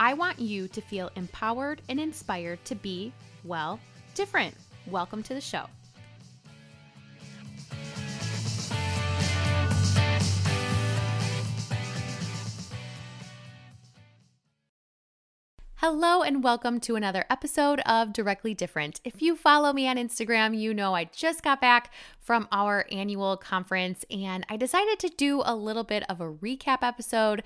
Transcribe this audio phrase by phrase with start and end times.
[0.00, 3.12] I want you to feel empowered and inspired to be,
[3.42, 3.80] well,
[4.14, 4.54] different.
[4.86, 5.66] Welcome to the show.
[15.80, 19.00] Hello, and welcome to another episode of Directly Different.
[19.04, 23.36] If you follow me on Instagram, you know I just got back from our annual
[23.36, 27.44] conference and I decided to do a little bit of a recap episode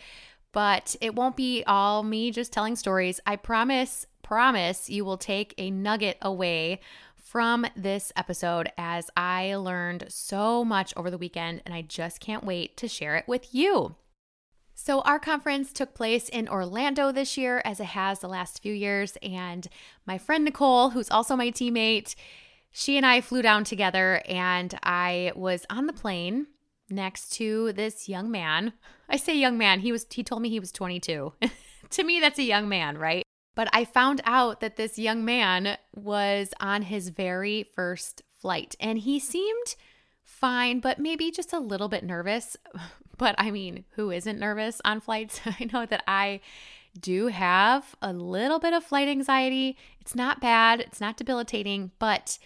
[0.52, 3.20] but it won't be all me just telling stories.
[3.26, 6.80] I promise, promise you will take a nugget away
[7.16, 12.44] from this episode as I learned so much over the weekend and I just can't
[12.44, 13.96] wait to share it with you.
[14.74, 18.72] So, our conference took place in Orlando this year, as it has the last few
[18.72, 19.16] years.
[19.22, 19.68] And
[20.06, 22.14] my friend Nicole, who's also my teammate,
[22.70, 26.46] she and I flew down together, and I was on the plane
[26.92, 28.72] next to this young man.
[29.08, 31.32] I say young man, he was he told me he was 22.
[31.90, 33.24] to me that's a young man, right?
[33.54, 38.98] But I found out that this young man was on his very first flight and
[38.98, 39.76] he seemed
[40.22, 42.56] fine, but maybe just a little bit nervous.
[43.18, 45.42] But I mean, who isn't nervous on flights?
[45.46, 46.40] I know that I
[46.98, 49.76] do have a little bit of flight anxiety.
[50.00, 52.38] It's not bad, it's not debilitating, but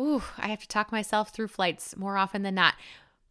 [0.00, 2.74] ooh, I have to talk myself through flights more often than not.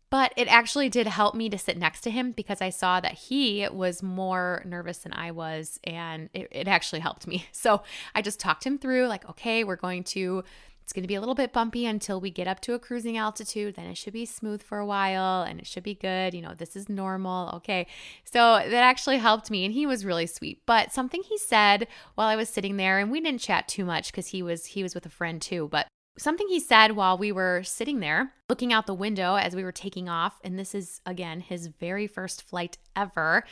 [0.09, 3.13] But it actually did help me to sit next to him because I saw that
[3.13, 7.47] he was more nervous than I was, and it, it actually helped me.
[7.65, 7.81] So
[8.13, 10.44] I just talked him through, like, okay, we're going to
[10.85, 13.17] it's going to be a little bit bumpy until we get up to a cruising
[13.17, 13.73] altitude.
[13.73, 16.35] Then it should be smooth for a while and it should be good.
[16.35, 17.55] You know, this is normal.
[17.55, 17.88] Okay.
[18.23, 20.61] So that actually helped me and he was really sweet.
[20.67, 24.13] But something he said while I was sitting there and we didn't chat too much
[24.13, 27.31] cuz he was he was with a friend too, but something he said while we
[27.31, 31.01] were sitting there looking out the window as we were taking off and this is
[31.05, 33.43] again his very first flight ever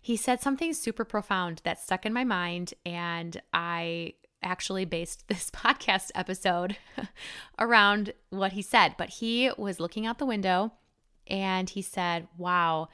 [0.00, 5.50] he said something super profound that stuck in my mind and i actually based this
[5.50, 6.76] podcast episode
[7.58, 8.94] around what he said.
[8.98, 10.72] But he was looking out the window
[11.28, 12.88] and he said wow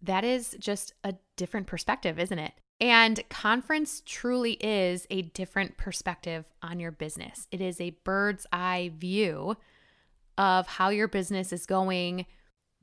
[0.00, 2.52] that is just a different perspective isn't it
[2.82, 7.46] and conference truly is a different perspective on your business.
[7.52, 9.56] It is a bird's eye view
[10.36, 12.26] of how your business is going,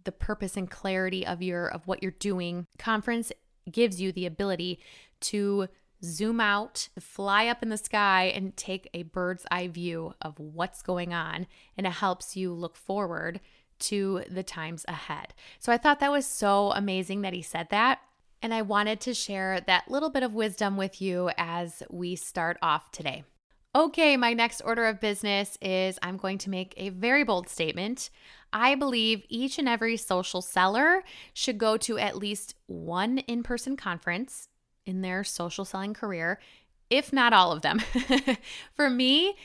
[0.05, 2.65] the purpose and clarity of your of what you're doing.
[2.77, 3.33] Conference
[3.69, 4.79] gives you the ability
[5.19, 5.67] to
[6.01, 10.81] zoom out, fly up in the sky and take a bird's eye view of what's
[10.81, 11.45] going on
[11.77, 13.41] and it helps you look forward
[13.79, 15.33] to the times ahead.
[15.59, 17.99] So I thought that was so amazing that he said that
[18.41, 22.57] and I wanted to share that little bit of wisdom with you as we start
[22.61, 23.23] off today.
[23.75, 28.09] Okay, my next order of business is I'm going to make a very bold statement.
[28.51, 33.77] I believe each and every social seller should go to at least one in person
[33.77, 34.47] conference
[34.87, 36.39] in their social selling career,
[36.89, 37.79] if not all of them.
[38.73, 39.35] For me,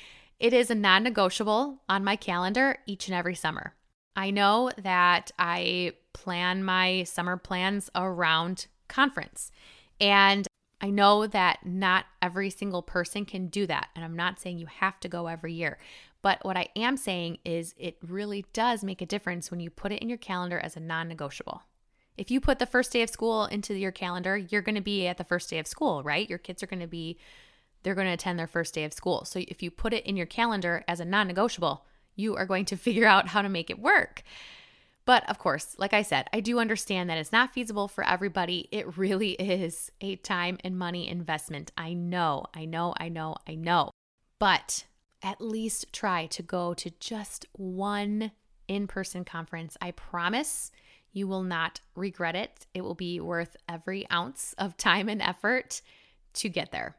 [0.41, 3.75] it is a non negotiable on my calendar each and every summer.
[4.17, 9.51] I know that I plan my summer plans around conference.
[10.01, 10.47] And
[10.81, 13.89] I know that not every single person can do that.
[13.95, 15.79] And I'm not saying you have to go every year.
[16.21, 19.93] But what I am saying is it really does make a difference when you put
[19.93, 21.63] it in your calendar as a non negotiable.
[22.17, 25.07] If you put the first day of school into your calendar, you're going to be
[25.07, 26.29] at the first day of school, right?
[26.29, 27.19] Your kids are going to be,
[27.83, 29.25] they're going to attend their first day of school.
[29.25, 31.85] So if you put it in your calendar as a non negotiable,
[32.15, 34.23] you are going to figure out how to make it work.
[35.07, 38.69] But of course, like I said, I do understand that it's not feasible for everybody.
[38.73, 41.73] It really is a time and money investment.
[41.77, 43.91] I know, I know, I know, I know.
[44.39, 44.85] But
[45.23, 48.33] at least try to go to just one
[48.69, 49.77] in person conference.
[49.81, 50.71] I promise
[51.13, 52.67] you will not regret it.
[52.75, 55.81] It will be worth every ounce of time and effort
[56.35, 56.97] to get there.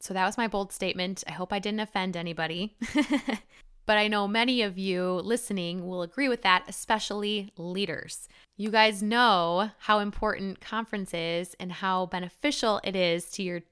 [0.00, 1.22] So that was my bold statement.
[1.26, 2.76] I hope I didn't offend anybody.
[3.88, 8.28] But I know many of you listening will agree with that, especially leaders.
[8.58, 13.62] You guys know how important conference is and how beneficial it is to your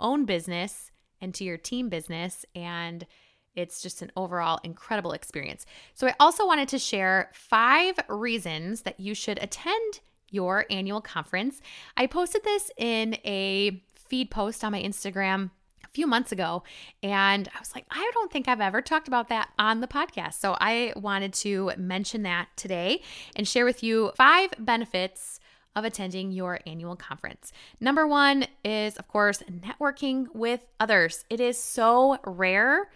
[0.00, 0.90] own business
[1.20, 2.44] and to your team business.
[2.56, 3.06] And
[3.54, 5.64] it's just an overall incredible experience.
[5.94, 11.60] So, I also wanted to share five reasons that you should attend your annual conference.
[11.96, 15.50] I posted this in a feed post on my Instagram
[15.96, 16.62] few months ago
[17.02, 20.34] and I was like, I don't think I've ever talked about that on the podcast.
[20.34, 23.00] So I wanted to mention that today
[23.34, 25.40] and share with you five benefits
[25.74, 27.50] of attending your annual conference.
[27.80, 31.24] Number one is, of course, networking with others.
[31.30, 32.90] It is so rare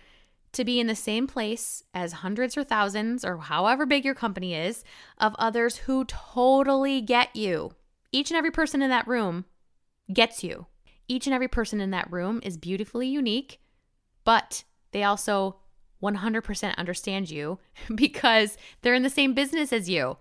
[0.53, 4.55] to be in the same place as hundreds or thousands, or however big your company
[4.55, 4.85] is,
[5.17, 7.71] of others who totally get you.
[8.13, 9.47] Each and every person in that room
[10.13, 10.67] gets you.
[11.11, 13.61] Each and every person in that room is beautifully unique,
[14.23, 14.63] but
[14.93, 15.57] they also
[16.01, 17.59] 100% understand you
[17.97, 20.19] because they're in the same business as you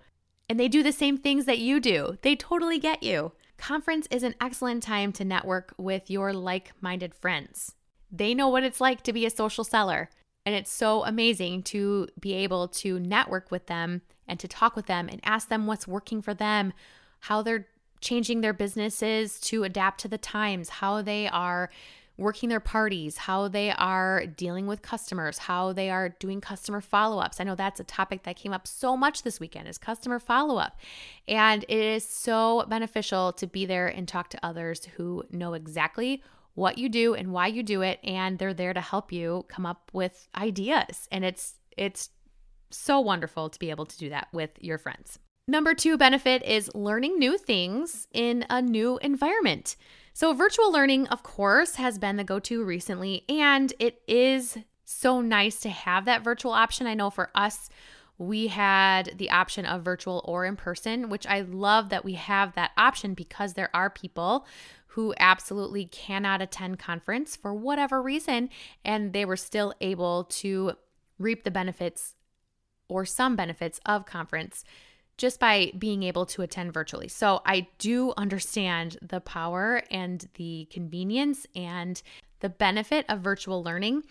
[0.49, 2.17] and they do the same things that you do.
[2.23, 3.33] They totally get you.
[3.55, 7.75] Conference is an excellent time to network with your like minded friends.
[8.11, 10.09] They know what it's like to be a social seller.
[10.43, 14.87] And it's so amazing to be able to network with them and to talk with
[14.87, 16.73] them and ask them what's working for them,
[17.19, 17.67] how they're
[18.01, 21.69] changing their businesses to adapt to the times, how they are
[22.19, 27.39] working their parties, how they are dealing with customers, how they are doing customer follow-ups.
[27.39, 30.77] I know that's a topic that came up so much this weekend is customer follow-up.
[31.27, 36.21] And it is so beneficial to be there and talk to others who know exactly
[36.55, 39.65] what you do and why you do it and they're there to help you come
[39.65, 41.07] up with ideas.
[41.11, 42.09] And it's it's
[42.69, 45.19] so wonderful to be able to do that with your friends.
[45.49, 49.77] Number 2 benefit is learning new things in a new environment.
[50.13, 55.21] So, virtual learning, of course, has been the go to recently, and it is so
[55.21, 56.85] nice to have that virtual option.
[56.85, 57.67] I know for us,
[58.19, 62.53] we had the option of virtual or in person, which I love that we have
[62.53, 64.45] that option because there are people
[64.89, 68.51] who absolutely cannot attend conference for whatever reason,
[68.85, 70.73] and they were still able to
[71.17, 72.13] reap the benefits
[72.87, 74.63] or some benefits of conference
[75.19, 77.09] just by being able to attend virtually.
[77.09, 82.01] So I do understand the power and the convenience and
[82.39, 84.03] the benefit of virtual learning,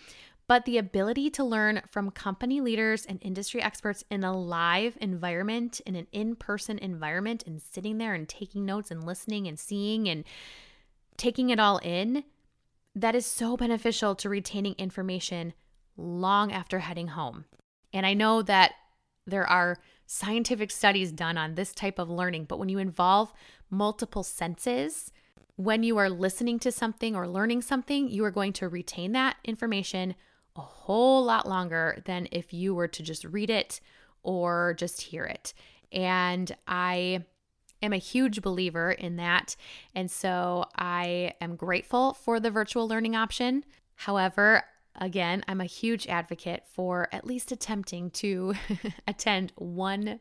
[0.47, 5.81] but the ability to learn from company leaders and industry experts in a live environment,
[5.87, 10.11] in an in person environment, and sitting there and taking notes and listening and seeing
[10.11, 10.25] and
[11.17, 12.23] taking it all in,
[12.95, 15.55] that is so beneficial to retaining information
[15.97, 17.47] long after heading home.
[17.95, 18.73] And I know that
[19.27, 19.79] there are
[20.11, 23.31] scientific studies done on this type of learning, but when you involve
[23.69, 25.13] multiple senses,
[25.57, 29.37] when you are listening to something or learning something, you are going to retain that
[29.45, 30.15] information
[30.57, 33.81] a whole lot longer than if you were to just read it
[34.23, 35.53] or just hear it.
[35.93, 37.25] And I
[37.83, 39.57] am a huge believer in that.
[39.95, 43.63] And so I am grateful for the virtual learning option.
[43.95, 44.65] However,
[44.99, 48.55] Again, I'm a huge advocate for at least attempting to
[49.07, 50.21] attend one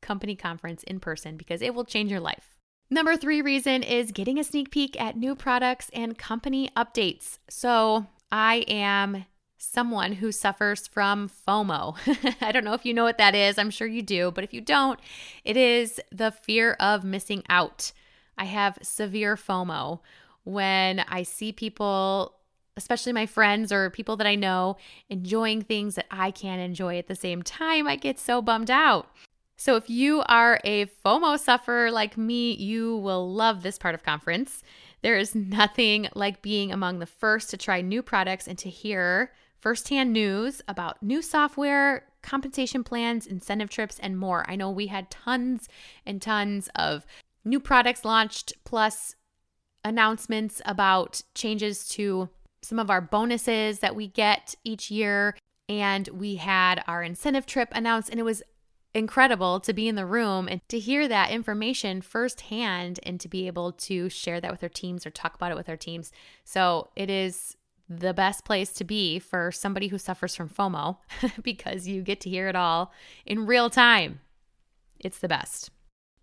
[0.00, 2.56] company conference in person because it will change your life.
[2.90, 7.38] Number three reason is getting a sneak peek at new products and company updates.
[7.48, 9.26] So, I am
[9.58, 11.96] someone who suffers from FOMO.
[12.40, 13.58] I don't know if you know what that is.
[13.58, 14.30] I'm sure you do.
[14.30, 14.98] But if you don't,
[15.44, 17.92] it is the fear of missing out.
[18.38, 20.00] I have severe FOMO
[20.44, 22.37] when I see people
[22.78, 24.76] especially my friends or people that I know,
[25.10, 29.10] enjoying things that I can't enjoy at the same time, I get so bummed out.
[29.56, 34.04] So, if you are a FOMO sufferer like me, you will love this part of
[34.04, 34.62] conference.
[35.02, 39.32] There is nothing like being among the first to try new products and to hear
[39.58, 44.48] firsthand news about new software, compensation plans, incentive trips, and more.
[44.48, 45.68] I know we had tons
[46.06, 47.04] and tons of
[47.44, 49.16] new products launched, plus
[49.84, 52.28] announcements about changes to
[52.62, 55.36] some of our bonuses that we get each year.
[55.68, 58.42] And we had our incentive trip announced, and it was
[58.94, 63.46] incredible to be in the room and to hear that information firsthand and to be
[63.46, 66.10] able to share that with our teams or talk about it with our teams.
[66.44, 67.56] So it is
[67.88, 70.98] the best place to be for somebody who suffers from FOMO
[71.42, 72.92] because you get to hear it all
[73.24, 74.20] in real time.
[75.00, 75.70] It's the best.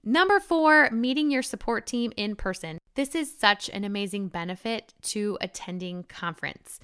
[0.07, 2.77] Number four, meeting your support team in person.
[2.93, 6.79] This is such an amazing benefit to attending conference.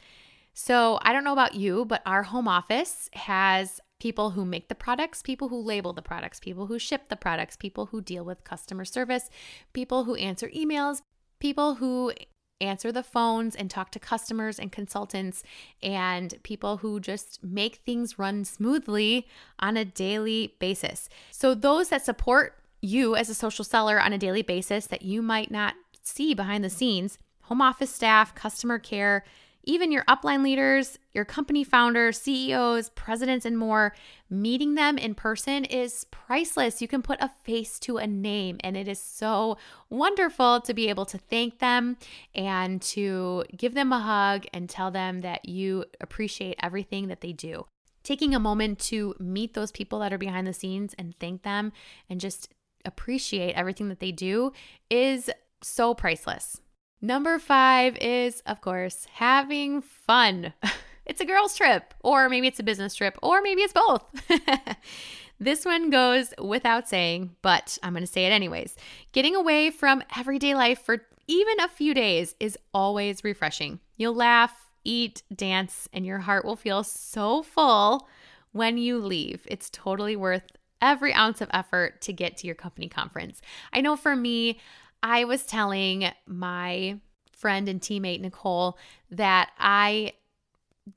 [0.56, 4.76] So, I don't know about you, but our home office has people who make the
[4.76, 8.44] products, people who label the products, people who ship the products, people who deal with
[8.44, 9.30] customer service,
[9.72, 11.04] people who answer emails,
[11.40, 12.12] people who
[12.60, 15.44] answer the phones and talk to customers and consultants,
[15.82, 19.28] and people who just make things run smoothly
[19.60, 21.08] on a daily basis.
[21.30, 25.22] So, those that support you as a social seller on a daily basis that you
[25.22, 27.18] might not see behind the scenes
[27.52, 29.26] home office staff, customer care,
[29.66, 33.94] even your upline leaders, your company founders, CEOs, presidents, and more,
[34.30, 36.82] meeting them in person is priceless.
[36.82, 39.58] You can put a face to a name, and it is so
[39.90, 41.98] wonderful to be able to thank them
[42.34, 47.34] and to give them a hug and tell them that you appreciate everything that they
[47.34, 47.66] do.
[48.04, 51.72] Taking a moment to meet those people that are behind the scenes and thank them
[52.10, 52.50] and just
[52.86, 54.52] appreciate everything that they do
[54.90, 55.30] is
[55.62, 56.60] so priceless.
[57.02, 60.54] Number five is, of course, having fun.
[61.06, 64.04] it's a girls' trip, or maybe it's a business trip, or maybe it's both.
[65.40, 68.76] this one goes without saying, but I'm going to say it anyways.
[69.14, 73.80] Getting away from everyday life for even a few days is always refreshing.
[73.98, 78.08] You'll laugh, eat, dance, and your heart will feel so full
[78.52, 79.48] when you leave.
[79.50, 80.44] It's totally worth
[80.82, 83.42] every ounce of effort to get to your company conference.
[83.72, 84.60] I know for me,
[85.04, 87.00] I was telling my
[87.32, 88.78] friend and teammate, Nicole,
[89.10, 90.14] that I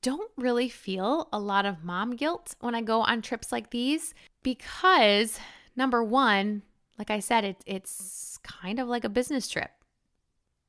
[0.01, 4.13] don't really feel a lot of mom guilt when I go on trips like these
[4.43, 5.39] because,
[5.75, 6.63] number one,
[6.97, 9.71] like I said, it, it's kind of like a business trip.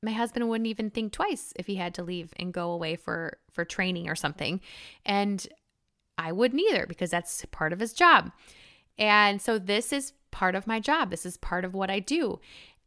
[0.03, 3.39] My husband wouldn't even think twice if he had to leave and go away for
[3.51, 4.61] for training or something.
[5.05, 5.47] And
[6.19, 8.31] I wouldn't either because that's part of his job.
[8.99, 11.11] And so this is part of my job.
[11.11, 12.41] This is part of what I do.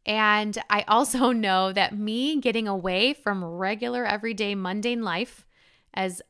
[0.06, 5.46] And I also know that me getting away from regular, everyday, mundane life,
[5.94, 6.22] as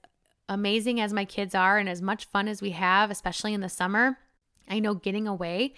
[0.48, 3.68] amazing as my kids are and as much fun as we have, especially in the
[3.68, 4.18] summer,
[4.68, 5.74] I know getting away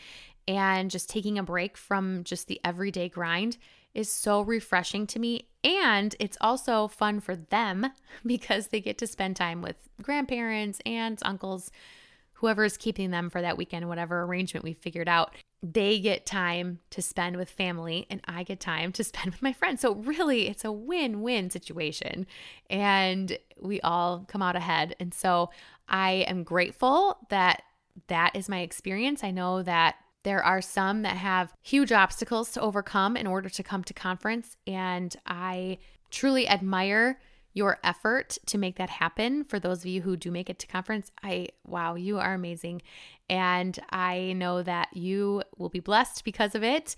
[0.48, 3.58] and just taking a break from just the everyday grind
[3.94, 5.48] is so refreshing to me.
[5.62, 7.86] And it's also fun for them
[8.26, 11.70] because they get to spend time with grandparents, aunts, uncles,
[12.42, 15.32] whoever is keeping them for that weekend, whatever arrangement we figured out,
[15.62, 19.52] they get time to spend with family and I get time to spend with my
[19.52, 19.80] friends.
[19.80, 22.26] So, really, it's a win win situation.
[22.68, 24.96] And we all come out ahead.
[25.00, 25.50] And so,
[25.88, 27.62] I am grateful that
[28.08, 29.22] that is my experience.
[29.22, 33.62] I know that there are some that have huge obstacles to overcome in order to
[33.62, 34.56] come to conference.
[34.66, 35.78] And I
[36.10, 37.20] truly admire
[37.54, 39.44] your effort to make that happen.
[39.44, 42.82] For those of you who do make it to conference, I wow, you are amazing.
[43.28, 46.96] And I know that you will be blessed because of it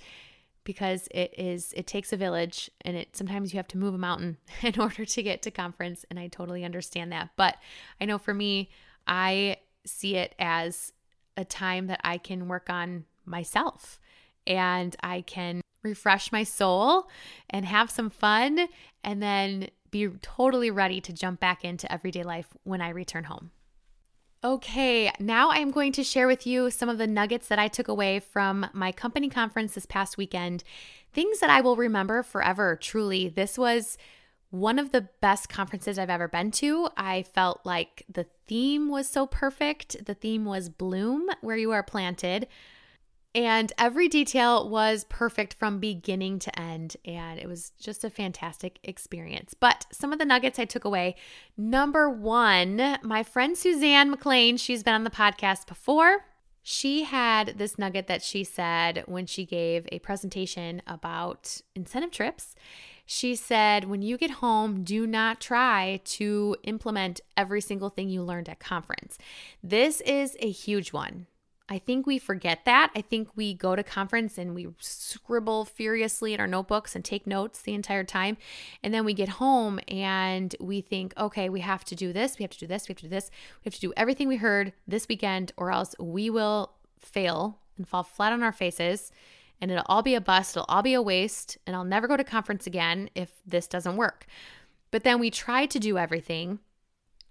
[0.64, 3.98] because it is it takes a village and it sometimes you have to move a
[3.98, 7.30] mountain in order to get to conference and I totally understand that.
[7.36, 7.56] But
[8.00, 8.70] I know for me,
[9.06, 10.92] I see it as
[11.36, 14.00] a time that I can work on myself
[14.46, 17.08] and I can refresh my soul
[17.50, 18.68] and have some fun
[19.02, 23.52] and then be totally ready to jump back into everyday life when I return home.
[24.42, 27.86] Okay, now I'm going to share with you some of the nuggets that I took
[27.86, 30.64] away from my company conference this past weekend.
[31.12, 33.28] Things that I will remember forever, truly.
[33.28, 33.96] This was
[34.50, 36.88] one of the best conferences I've ever been to.
[36.96, 40.06] I felt like the theme was so perfect.
[40.06, 42.48] The theme was Bloom, where you are planted.
[43.34, 46.96] And every detail was perfect from beginning to end.
[47.04, 49.54] And it was just a fantastic experience.
[49.54, 51.16] But some of the nuggets I took away
[51.56, 56.26] number one, my friend Suzanne McLean, she's been on the podcast before.
[56.62, 62.54] She had this nugget that she said when she gave a presentation about incentive trips.
[63.04, 68.22] She said, when you get home, do not try to implement every single thing you
[68.22, 69.18] learned at conference.
[69.62, 71.26] This is a huge one.
[71.66, 72.90] I think we forget that.
[72.94, 77.26] I think we go to conference and we scribble furiously in our notebooks and take
[77.26, 78.36] notes the entire time.
[78.82, 82.42] And then we get home and we think, okay, we have to do this, we
[82.42, 83.30] have to do this, we have to do this,
[83.64, 87.88] we have to do everything we heard this weekend, or else we will fail and
[87.88, 89.10] fall flat on our faces.
[89.58, 92.18] And it'll all be a bust, it'll all be a waste, and I'll never go
[92.18, 94.26] to conference again if this doesn't work.
[94.90, 96.58] But then we try to do everything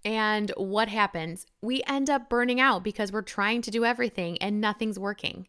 [0.04, 1.46] and what happens?
[1.62, 5.46] We end up burning out because we're trying to do everything and nothing's working.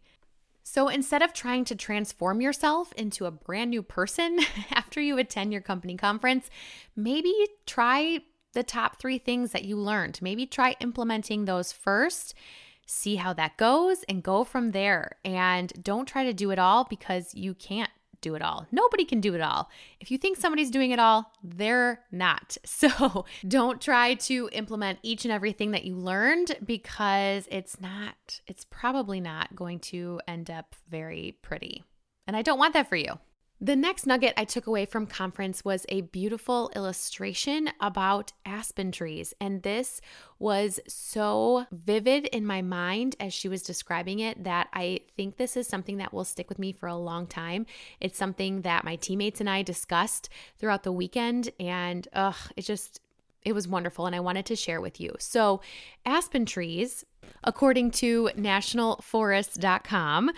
[0.63, 4.39] So instead of trying to transform yourself into a brand new person
[4.71, 6.49] after you attend your company conference,
[6.95, 7.33] maybe
[7.65, 8.21] try
[8.53, 10.19] the top three things that you learned.
[10.21, 12.33] Maybe try implementing those first,
[12.87, 15.17] see how that goes, and go from there.
[15.23, 17.91] And don't try to do it all because you can't
[18.25, 18.65] do it all.
[18.71, 19.69] Nobody can do it all.
[19.99, 22.57] If you think somebody's doing it all, they're not.
[22.85, 28.65] So don't try to implement each and everything that you learned because it's not, it's
[28.65, 31.83] probably not going to end up very pretty.
[32.27, 33.17] And I don't want that for you.
[33.61, 39.33] The next nugget I took away from conference was a beautiful illustration about aspen trees.
[39.39, 40.01] And this
[40.39, 45.55] was so vivid in my mind as she was describing it that I think this
[45.55, 47.65] is something that will stick with me for a long time.
[48.01, 51.49] It's something that my teammates and I discussed throughout the weekend.
[51.57, 52.99] And ugh, it just
[53.45, 55.13] it was wonderful and I wanted to share with you.
[55.19, 55.61] So,
[56.03, 57.05] aspen trees,
[57.43, 60.31] according to nationalforest.com,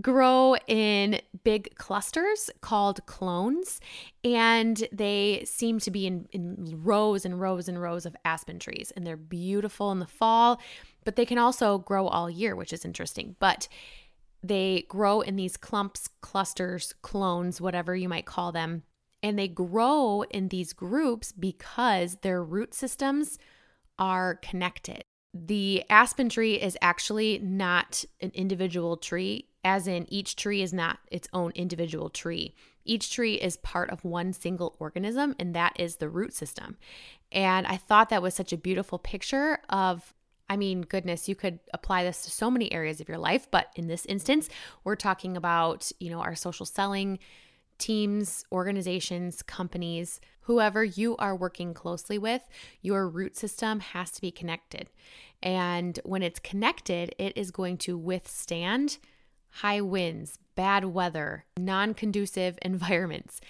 [0.00, 3.80] grow in big clusters called clones,
[4.24, 8.92] and they seem to be in, in rows and rows and rows of aspen trees.
[8.96, 10.60] And they're beautiful in the fall,
[11.04, 13.36] but they can also grow all year, which is interesting.
[13.38, 13.68] But
[14.42, 18.82] they grow in these clumps, clusters, clones, whatever you might call them
[19.22, 23.38] and they grow in these groups because their root systems
[23.98, 25.02] are connected.
[25.32, 30.98] The aspen tree is actually not an individual tree, as in each tree is not
[31.10, 32.54] its own individual tree.
[32.84, 36.76] Each tree is part of one single organism, and that is the root system.
[37.30, 40.14] And I thought that was such a beautiful picture of
[40.50, 43.68] I mean, goodness, you could apply this to so many areas of your life, but
[43.76, 44.48] in this instance,
[44.82, 47.20] we're talking about, you know, our social selling,
[47.78, 52.42] teams, organizations, companies, whoever you are working closely with,
[52.82, 54.88] your root system has to be connected.
[55.40, 58.98] And when it's connected, it is going to withstand
[59.48, 63.40] high winds, bad weather, non conducive environments.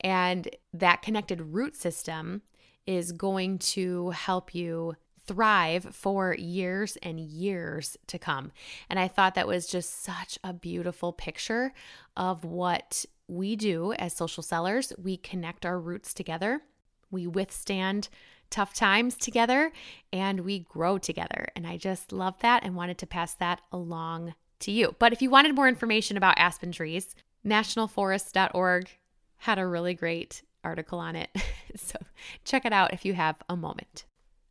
[0.00, 2.40] And that connected root system
[2.86, 4.96] is going to help you
[5.26, 8.50] thrive for years and years to come.
[8.88, 11.74] And I thought that was just such a beautiful picture
[12.16, 14.92] of what we do as social sellers.
[15.02, 16.62] We connect our roots together,
[17.10, 18.08] we withstand
[18.50, 19.72] tough times together,
[20.12, 21.48] and we grow together.
[21.56, 24.94] And I just love that and wanted to pass that along to you.
[24.98, 27.14] But if you wanted more information about aspen trees,
[27.44, 28.88] nationalforest.org
[29.38, 31.30] had a really great article on it.
[31.76, 31.98] so
[32.44, 34.04] check it out if you have a moment.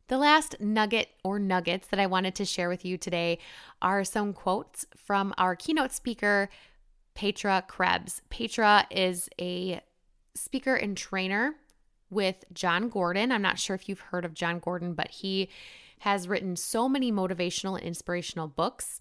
[0.08, 3.38] The last nugget or nuggets that I wanted to share with you today
[3.82, 6.48] are some quotes from our keynote speaker,
[7.16, 8.22] Petra Krebs.
[8.30, 9.80] Petra is a
[10.34, 11.54] speaker and trainer
[12.10, 13.32] with Jon Gordon.
[13.32, 15.48] I'm not sure if you've heard of Jon Gordon, but he
[16.00, 19.00] has written so many motivational and inspirational books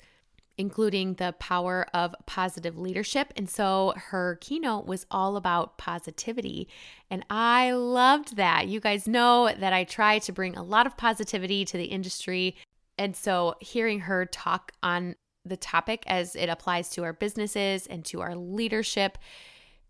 [0.58, 3.34] including the power of positive leadership.
[3.36, 6.70] And so her keynote was all about positivity.
[7.10, 8.68] And I loved that.
[8.68, 12.56] You guys know that I try to bring a lot of positivity to the industry.
[12.98, 18.04] And so hearing her talk on the topic as it applies to our businesses and
[18.06, 19.18] to our leadership,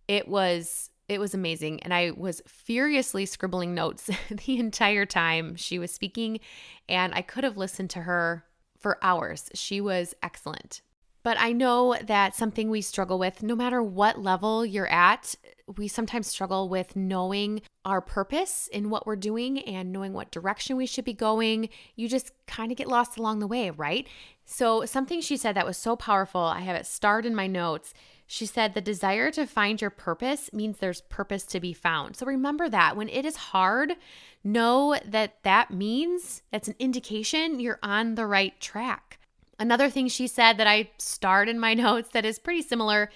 [0.07, 4.09] it was it was amazing and i was furiously scribbling notes
[4.45, 6.39] the entire time she was speaking
[6.89, 8.43] and i could have listened to her
[8.85, 9.49] for hours.
[9.55, 10.81] She was excellent.
[11.23, 15.33] But I know that something we struggle with, no matter what level you're at,
[15.75, 20.77] we sometimes struggle with knowing our purpose in what we're doing and knowing what direction
[20.77, 21.69] we should be going.
[21.95, 24.07] You just kind of get lost along the way, right?
[24.45, 27.93] So, something she said that was so powerful, I have it starred in my notes.
[28.27, 32.15] She said, The desire to find your purpose means there's purpose to be found.
[32.15, 33.95] So, remember that when it is hard
[34.43, 39.17] know that that means that's an indication you're on the right track.
[39.57, 43.09] Another thing she said that I starred in my notes that is pretty similar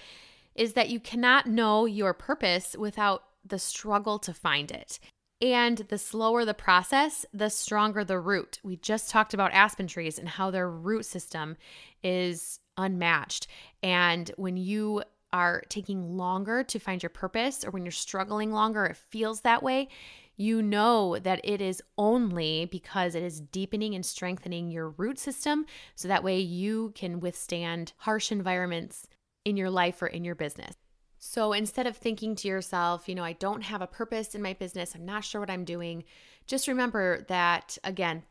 [0.56, 5.00] is that you cannot know your purpose without the struggle to find it.
[5.42, 8.60] And the slower the process, the stronger the root.
[8.62, 11.56] We just talked about aspen trees and how their root system
[12.04, 13.48] is unmatched.
[13.82, 18.86] And when you are taking longer to find your purpose, or when you're struggling longer,
[18.86, 19.88] it feels that way,
[20.36, 25.66] you know that it is only because it is deepening and strengthening your root system
[25.96, 29.08] so that way you can withstand harsh environments
[29.46, 30.76] in your life or in your business.
[31.20, 34.54] So instead of thinking to yourself, you know, I don't have a purpose in my
[34.54, 36.06] business, I'm not sure what I'm doing,
[36.48, 38.24] just remember that again,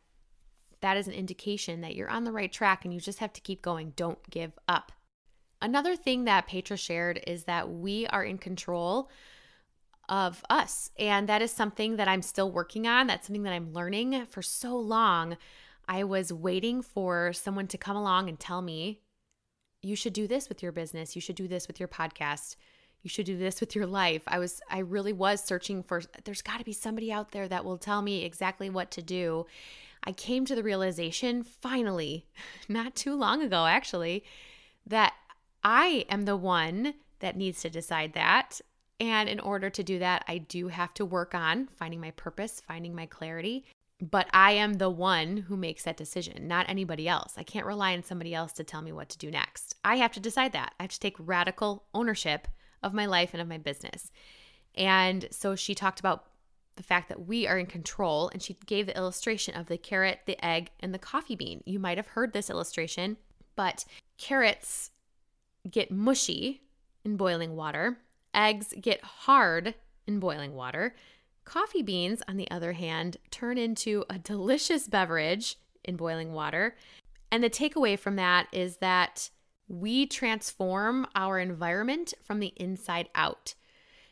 [0.80, 3.40] that is an indication that you're on the right track and you just have to
[3.40, 3.92] keep going.
[3.94, 4.92] Don't give up.
[5.60, 9.10] Another thing that Petra shared is that we are in control
[10.08, 10.90] of us.
[10.98, 13.06] And that is something that I'm still working on.
[13.06, 15.36] That's something that I'm learning for so long.
[15.88, 19.00] I was waiting for someone to come along and tell me,
[19.82, 21.14] you should do this with your business.
[21.14, 22.56] You should do this with your podcast.
[23.02, 24.22] You should do this with your life.
[24.26, 27.64] I was, I really was searching for, there's got to be somebody out there that
[27.64, 29.46] will tell me exactly what to do.
[30.04, 32.26] I came to the realization finally,
[32.68, 34.24] not too long ago, actually,
[34.86, 35.14] that
[35.62, 38.60] I am the one that needs to decide that.
[39.00, 42.60] And in order to do that, I do have to work on finding my purpose,
[42.66, 43.64] finding my clarity.
[44.00, 47.34] But I am the one who makes that decision, not anybody else.
[47.36, 49.74] I can't rely on somebody else to tell me what to do next.
[49.84, 50.74] I have to decide that.
[50.78, 52.46] I have to take radical ownership
[52.82, 54.10] of my life and of my business.
[54.74, 56.24] And so she talked about
[56.76, 60.20] the fact that we are in control, and she gave the illustration of the carrot,
[60.26, 61.62] the egg, and the coffee bean.
[61.66, 63.16] You might have heard this illustration,
[63.56, 63.84] but
[64.16, 64.90] carrots
[65.68, 66.62] get mushy
[67.04, 67.98] in boiling water
[68.34, 69.74] Eggs get hard
[70.06, 70.94] in boiling water.
[71.44, 76.76] Coffee beans, on the other hand, turn into a delicious beverage in boiling water.
[77.32, 79.30] And the takeaway from that is that
[79.68, 83.54] we transform our environment from the inside out.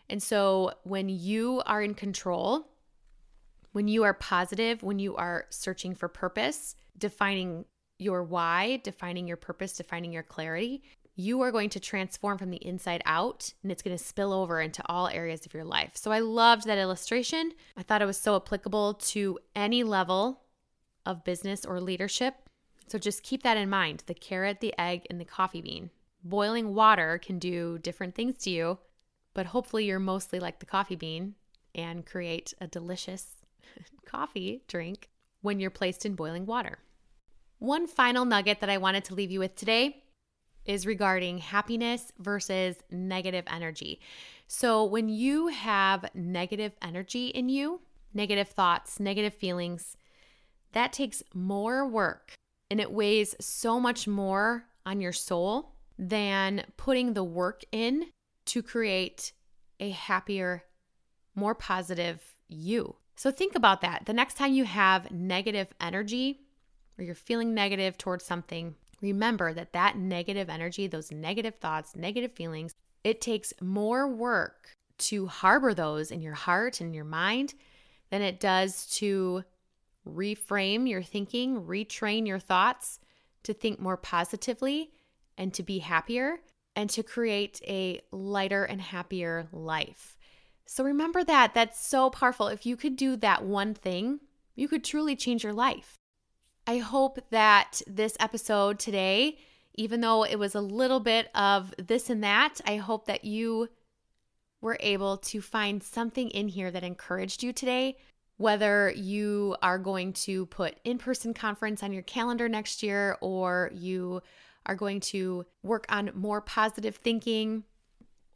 [0.08, 2.68] And so when you are in control,
[3.72, 7.64] when you are positive, when you are searching for purpose, defining
[7.98, 10.82] your why, defining your purpose, defining your clarity,
[11.16, 14.60] you are going to transform from the inside out and it's going to spill over
[14.60, 15.92] into all areas of your life.
[15.94, 17.52] So I loved that illustration.
[17.76, 20.42] I thought it was so applicable to any level
[21.06, 22.34] of business or leadership.
[22.88, 25.90] So just keep that in mind the carrot, the egg, and the coffee bean.
[26.22, 28.78] Boiling water can do different things to you,
[29.34, 31.34] but hopefully you're mostly like the coffee bean
[31.74, 33.26] and create a delicious
[34.06, 35.08] coffee drink
[35.42, 36.78] when you're placed in boiling water.
[37.58, 40.02] One final nugget that I wanted to leave you with today
[40.64, 44.00] is regarding happiness versus negative energy.
[44.48, 47.80] So, when you have negative energy in you,
[48.12, 49.96] negative thoughts, negative feelings,
[50.72, 52.36] that takes more work
[52.70, 58.06] and it weighs so much more on your soul than putting the work in
[58.46, 59.32] to create
[59.80, 60.62] a happier,
[61.34, 62.96] more positive you.
[63.16, 64.06] So, think about that.
[64.06, 66.40] The next time you have negative energy
[66.98, 72.32] or you're feeling negative towards something, Remember that that negative energy, those negative thoughts, negative
[72.32, 72.74] feelings,
[73.04, 77.54] it takes more work to harbor those in your heart and your mind
[78.10, 79.44] than it does to
[80.06, 83.00] reframe your thinking, retrain your thoughts
[83.42, 84.90] to think more positively
[85.36, 86.38] and to be happier
[86.74, 90.16] and to create a lighter and happier life.
[90.66, 91.54] So remember that.
[91.54, 92.48] That's so powerful.
[92.48, 94.20] If you could do that one thing,
[94.54, 95.98] you could truly change your life.
[96.66, 99.38] I hope that this episode today,
[99.74, 103.68] even though it was a little bit of this and that, I hope that you
[104.60, 107.96] were able to find something in here that encouraged you today.
[108.38, 113.70] Whether you are going to put in person conference on your calendar next year or
[113.74, 114.22] you
[114.66, 117.64] are going to work on more positive thinking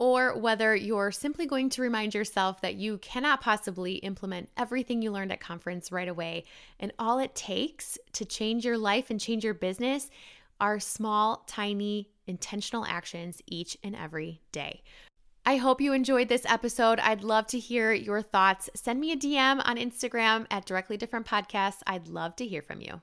[0.00, 5.10] or whether you're simply going to remind yourself that you cannot possibly implement everything you
[5.10, 6.44] learned at conference right away.
[6.78, 10.08] And all it takes to change your life and change your business
[10.58, 14.82] are small, tiny, intentional actions each and every day.
[15.46, 17.00] I hope you enjoyed this episode.
[17.00, 18.68] I'd love to hear your thoughts.
[18.74, 21.82] Send me a DM on Instagram at Directly Different Podcasts.
[21.86, 23.00] I'd love to hear from you.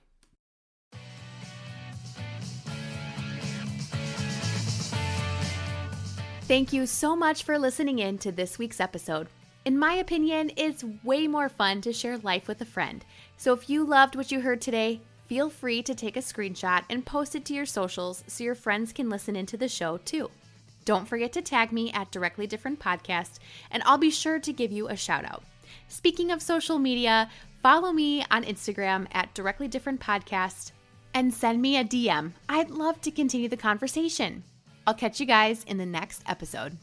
[6.41, 9.27] Thank you so much for listening in to this week's episode.
[9.65, 13.03] In my opinion, it's way more fun to share life with a friend.
[13.35, 17.05] So if you loved what you heard today, feel free to take a screenshot and
[17.05, 20.29] post it to your socials so your friends can listen into the show too.
[20.87, 23.39] Don't forget to tag me at Directly Different Podcast,
[23.71, 25.43] and I'll be sure to give you a shout out.
[25.89, 27.29] Speaking of social media,
[27.61, 30.71] follow me on Instagram at Directly Different Podcast
[31.13, 32.31] and send me a DM.
[32.47, 34.45] I'd love to continue the conversation.
[34.87, 36.77] I'll catch you guys in the next episode.